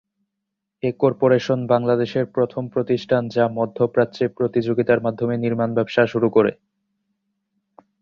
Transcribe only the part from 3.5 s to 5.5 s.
মধ্যপ্রাচ্যে প্রতিযোগিতার মাধ্যমে